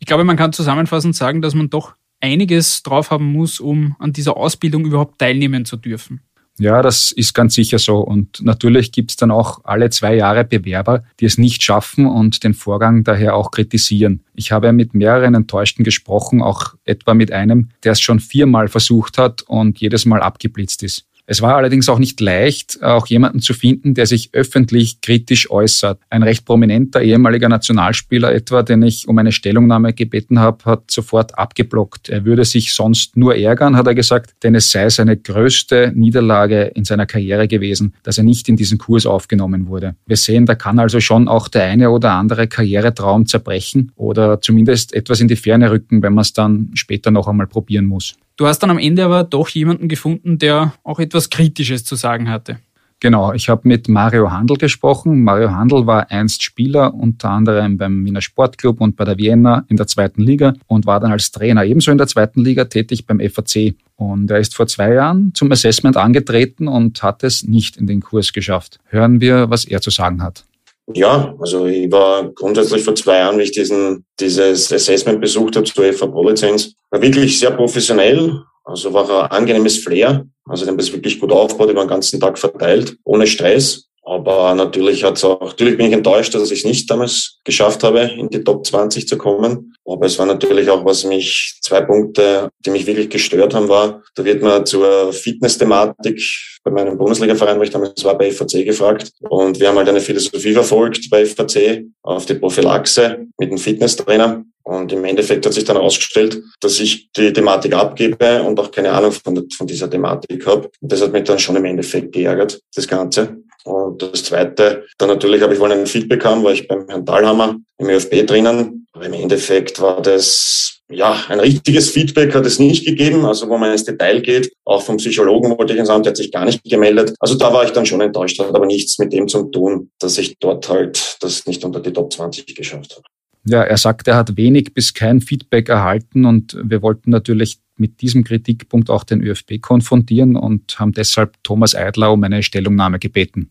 [0.03, 4.11] Ich glaube, man kann zusammenfassend sagen, dass man doch einiges drauf haben muss, um an
[4.11, 6.19] dieser Ausbildung überhaupt teilnehmen zu dürfen.
[6.59, 7.99] Ja, das ist ganz sicher so.
[7.99, 12.43] Und natürlich gibt es dann auch alle zwei Jahre Bewerber, die es nicht schaffen und
[12.43, 14.25] den Vorgang daher auch kritisieren.
[14.33, 19.17] Ich habe mit mehreren Enttäuschten gesprochen, auch etwa mit einem, der es schon viermal versucht
[19.17, 21.05] hat und jedes Mal abgeblitzt ist.
[21.25, 25.99] Es war allerdings auch nicht leicht, auch jemanden zu finden, der sich öffentlich kritisch äußert.
[26.09, 31.37] Ein recht prominenter ehemaliger Nationalspieler etwa, den ich um eine Stellungnahme gebeten habe, hat sofort
[31.37, 32.09] abgeblockt.
[32.09, 36.63] Er würde sich sonst nur ärgern, hat er gesagt, denn es sei seine größte Niederlage
[36.75, 39.95] in seiner Karriere gewesen, dass er nicht in diesen Kurs aufgenommen wurde.
[40.05, 44.93] Wir sehen, da kann also schon auch der eine oder andere Karrieretraum zerbrechen oder zumindest
[44.93, 48.15] etwas in die Ferne rücken, wenn man es dann später noch einmal probieren muss.
[48.35, 52.29] Du hast dann am Ende aber doch jemanden gefunden, der auch etwas Kritisches zu sagen
[52.29, 52.57] hatte.
[53.03, 55.25] Genau, ich habe mit Mario Handel gesprochen.
[55.25, 59.75] Mario Handel war einst Spieler, unter anderem beim Wiener Sportclub und bei der Vienna in
[59.75, 63.19] der zweiten Liga und war dann als Trainer ebenso in der zweiten Liga tätig beim
[63.19, 63.75] FAC.
[63.97, 67.99] Und er ist vor zwei Jahren zum Assessment angetreten und hat es nicht in den
[67.99, 68.79] Kurs geschafft.
[68.85, 70.45] Hören wir, was er zu sagen hat.
[70.91, 75.65] Ja, also ich war grundsätzlich vor zwei Jahren, wie ich diesen, dieses Assessment besucht habe
[75.65, 80.25] zur FA Pro-Lizenz, war wirklich sehr professionell, also war ein angenehmes Flair.
[80.45, 83.87] Also die haben das wirklich gut aufgebaut, über den ganzen Tag verteilt, ohne Stress.
[84.05, 88.01] Aber natürlich hat's auch, natürlich bin ich enttäuscht, dass ich es nicht damals geschafft habe,
[88.01, 89.73] in die Top 20 zu kommen.
[89.85, 94.03] Aber es war natürlich auch, was mich, zwei Punkte, die mich wirklich gestört haben, war,
[94.15, 96.21] da wird man zur Fitness-Thematik
[96.63, 99.11] bei meinem Bundesliga-Verein, wo ich damals war, bei FAC gefragt.
[99.21, 104.43] Und wir haben halt eine Philosophie verfolgt bei FAC auf die Prophylaxe mit dem Fitnesstrainer.
[104.63, 108.91] Und im Endeffekt hat sich dann herausgestellt, dass ich die Thematik abgebe und auch keine
[108.91, 110.69] Ahnung von, von dieser Thematik habe.
[110.79, 113.43] Und das hat mich dann schon im Endeffekt geärgert, das Ganze.
[113.65, 117.05] Und das Zweite, dann natürlich habe ich wohl ein Feedback haben, war ich beim Herrn
[117.05, 118.87] Dahlhammer im ÖFB drinnen.
[118.91, 123.57] Aber im Endeffekt war das, ja, ein richtiges Feedback hat es nicht gegeben, also wo
[123.57, 124.51] man ins Detail geht.
[124.65, 127.15] Auch vom Psychologen wollte ich ihn sagen, der hat sich gar nicht gemeldet.
[127.19, 130.17] Also da war ich dann schon enttäuscht, hat aber nichts mit dem zu tun, dass
[130.17, 133.03] ich dort halt das nicht unter die Top 20 geschafft habe.
[133.45, 138.01] Ja, er sagt, er hat wenig bis kein Feedback erhalten und wir wollten natürlich mit
[138.01, 143.49] diesem Kritikpunkt auch den ÖFB konfrontieren und haben deshalb Thomas Eidler um eine Stellungnahme gebeten.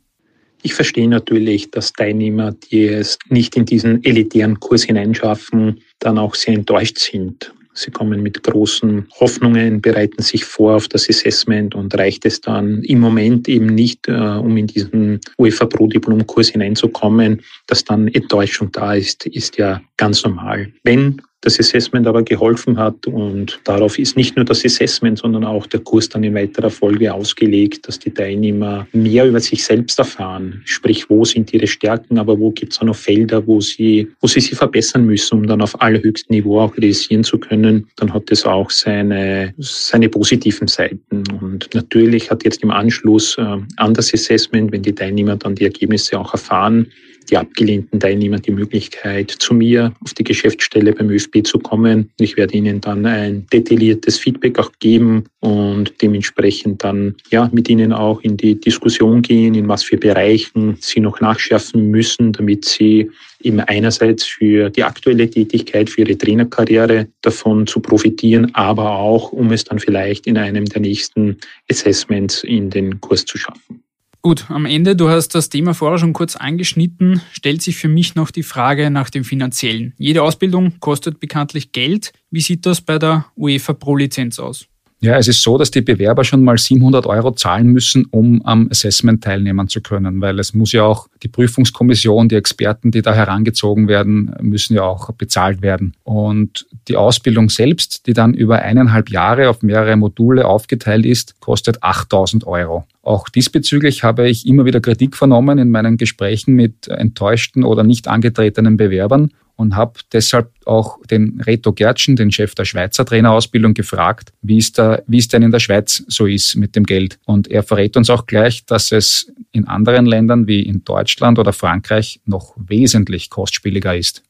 [0.63, 6.37] Ich verstehe natürlich, dass Teilnehmer, die es nicht in diesen elitären Kurs hineinschaffen, dann auch
[6.37, 7.53] sehr enttäuscht sind.
[7.75, 12.83] Sie kommen mit großen Hoffnungen, bereiten sich vor auf das Assessment und reicht es dann
[12.83, 18.09] im Moment eben nicht, äh, um in diesen UEFA Pro Diplom Kurs hineinzukommen, dass dann
[18.09, 20.73] Enttäuschung da ist, ist ja ganz normal.
[20.85, 23.07] Wenn das Assessment aber geholfen hat.
[23.07, 27.13] Und darauf ist nicht nur das Assessment, sondern auch der Kurs dann in weiterer Folge
[27.13, 30.63] ausgelegt, dass die Teilnehmer mehr über sich selbst erfahren.
[30.65, 34.29] Sprich, wo sind ihre Stärken, aber wo gibt es auch noch Felder, wo sie, wo
[34.29, 37.89] sie sich verbessern müssen, um dann auf allerhöchstem Niveau auch realisieren zu können.
[37.97, 41.25] Dann hat es auch seine, seine positiven Seiten.
[41.41, 45.65] Und natürlich hat jetzt im Anschluss äh, an das Assessment, wenn die Teilnehmer dann die
[45.65, 46.87] Ergebnisse auch erfahren,
[47.25, 52.11] die abgelehnten Teilnehmer die Möglichkeit, zu mir auf die Geschäftsstelle beim ÖFB zu kommen.
[52.19, 57.93] Ich werde ihnen dann ein detailliertes Feedback auch geben und dementsprechend dann ja mit ihnen
[57.93, 63.11] auch in die Diskussion gehen, in was für Bereichen sie noch nachschärfen müssen, damit sie
[63.43, 69.51] eben einerseits für die aktuelle Tätigkeit, für ihre Trainerkarriere davon zu profitieren, aber auch, um
[69.53, 71.37] es dann vielleicht in einem der nächsten
[71.71, 73.82] Assessments in den Kurs zu schaffen.
[74.25, 78.15] Gut, am Ende, du hast das Thema vorher schon kurz angeschnitten, stellt sich für mich
[78.15, 79.95] noch die Frage nach dem Finanziellen.
[79.99, 82.13] Jede Ausbildung kostet bekanntlich Geld.
[82.31, 84.69] Wie sieht das bei der UEFA Pro-Lizenz aus?
[85.05, 88.69] Ja, es ist so, dass die Bewerber schon mal 700 Euro zahlen müssen, um am
[88.71, 93.13] Assessment teilnehmen zu können, weil es muss ja auch die Prüfungskommission, die Experten, die da
[93.13, 95.95] herangezogen werden, müssen ja auch bezahlt werden.
[96.05, 101.83] Und die Ausbildung selbst, die dann über eineinhalb Jahre auf mehrere Module aufgeteilt ist, kostet
[101.83, 102.85] 8000 Euro.
[103.03, 108.07] Auch diesbezüglich habe ich immer wieder Kritik vernommen in meinen Gesprächen mit enttäuschten oder nicht
[108.07, 114.33] angetretenen Bewerbern und habe deshalb auch den Reto Gertschen, den Chef der Schweizer Trainerausbildung, gefragt,
[114.43, 117.21] wie es, da, wie es denn in der Schweiz so ist mit dem Geld.
[117.25, 121.53] Und er verrät uns auch gleich, dass es in anderen Ländern wie in Deutschland oder
[121.53, 124.23] Frankreich noch wesentlich kostspieliger ist.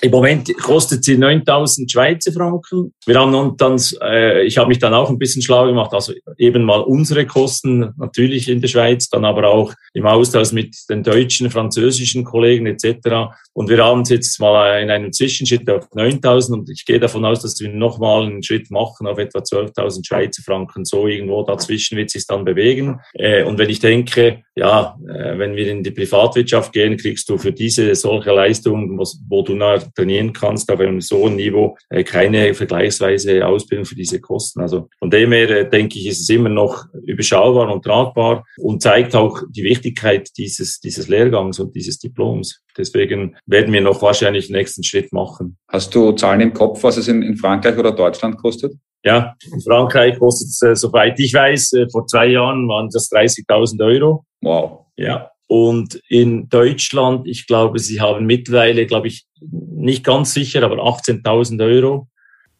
[0.00, 2.92] Im Moment kostet sie 9000 Schweizer Franken.
[3.06, 6.64] Wir haben dann, äh, ich habe mich dann auch ein bisschen schlau gemacht, also eben
[6.64, 11.50] mal unsere Kosten natürlich in der Schweiz, dann aber auch im Austausch mit den deutschen,
[11.50, 13.32] französischen Kollegen etc.
[13.54, 17.24] Und wir haben es jetzt mal in einem Zwischenschritt auf 9000 und ich gehe davon
[17.24, 20.84] aus, dass wir nochmal einen Schritt machen auf etwa 12.000 Schweizer Franken.
[20.84, 23.00] So irgendwo dazwischen wird sich dann bewegen.
[23.14, 27.38] Äh, und wenn ich denke, ja, äh, wenn wir in die Privatwirtschaft gehen, kriegst du
[27.38, 32.04] für diese solche Leistungen, wo du nach trainieren kannst auf einem so hohen Niveau, äh,
[32.04, 34.60] keine vergleichsweise Ausbildung für diese Kosten.
[34.60, 38.82] Also von dem her äh, denke ich, ist es immer noch überschaubar und tragbar und
[38.82, 42.60] zeigt auch die Wichtigkeit dieses, dieses Lehrgangs und dieses Diploms.
[42.76, 45.58] Deswegen werden wir noch wahrscheinlich den nächsten Schritt machen.
[45.68, 48.74] Hast du Zahlen im Kopf, was es in, in Frankreich oder Deutschland kostet?
[49.04, 53.10] Ja, in Frankreich kostet es, äh, soweit ich weiß, äh, vor zwei Jahren waren das
[53.10, 54.24] 30.000 Euro.
[54.40, 54.86] Wow.
[54.96, 60.76] Ja, und in Deutschland, ich glaube, sie haben mittlerweile, glaube ich, nicht ganz sicher, aber
[60.76, 62.08] 18.000 Euro.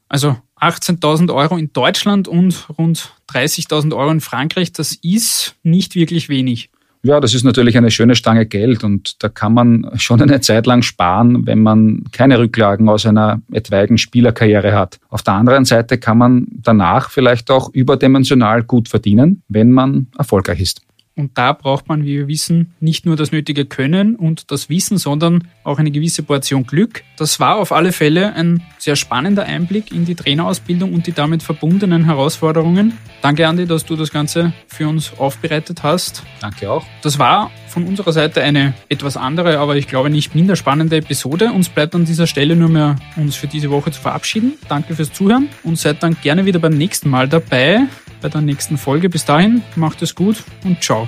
[0.09, 6.29] Also 18.000 Euro in Deutschland und rund 30.000 Euro in Frankreich, das ist nicht wirklich
[6.29, 6.71] wenig.
[7.03, 10.65] Ja, das ist natürlich eine schöne Stange Geld und da kann man schon eine Zeit
[10.67, 14.99] lang sparen, wenn man keine Rücklagen aus einer etwaigen Spielerkarriere hat.
[15.11, 20.61] Auf der anderen Seite kann man danach vielleicht auch überdimensional gut verdienen, wenn man erfolgreich
[20.61, 20.81] ist.
[21.17, 24.99] Und da braucht man, wie wir wissen, nicht nur das nötige Können und das Wissen,
[24.99, 27.03] sondern auch eine gewisse Portion Glück.
[27.17, 31.43] Das war auf alle Fälle ein sehr spannender Einblick in die Trainerausbildung und die damit
[31.43, 32.99] verbundenen Herausforderungen.
[33.23, 36.25] Danke, Andi, dass du das Ganze für uns aufbereitet hast.
[36.41, 36.85] Danke auch.
[37.03, 41.53] Das war von unserer Seite eine etwas andere, aber ich glaube nicht minder spannende Episode.
[41.53, 44.55] Uns bleibt an dieser Stelle nur mehr, uns für diese Woche zu verabschieden.
[44.69, 47.87] Danke fürs Zuhören und seid dann gerne wieder beim nächsten Mal dabei,
[48.25, 49.11] bei der nächsten Folge.
[49.11, 51.07] Bis dahin, macht es gut und ciao.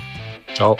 [0.53, 0.77] Ciao.